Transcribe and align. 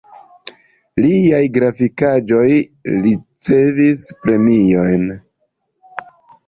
Liaj 1.05 1.41
grafikaĵoj 1.59 2.47
ricevis 3.05 4.09
premiojn. 4.25 5.09